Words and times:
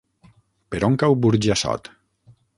Per 0.75 0.81
on 0.87 0.97
cau 1.03 1.19
Burjassot? 1.27 1.93